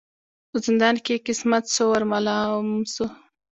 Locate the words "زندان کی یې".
0.65-1.23